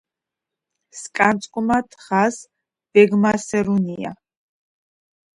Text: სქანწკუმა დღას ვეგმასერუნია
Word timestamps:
სქანწკუმა 0.99 1.77
დღას 1.91 2.37
ვეგმასერუნია 2.93 4.11